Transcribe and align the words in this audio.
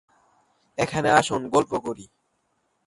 এখানে 0.77 1.09
আসুন, 1.11 1.41
গল্প 1.49 1.71
করি। 1.85 2.05